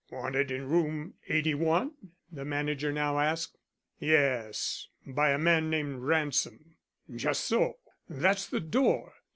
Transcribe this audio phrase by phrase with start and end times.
[0.11, 1.91] "Wanted in Room 81?"
[2.31, 3.59] the manager now asked.
[3.99, 6.75] "Yes, by a man named Ransom."
[7.15, 7.77] "Just so.
[8.09, 9.13] That's the door.